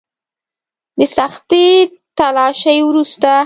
د 0.97 0.99
سختې 1.15 1.65
تلاشۍ 2.17 2.77
وروسته. 2.83 3.31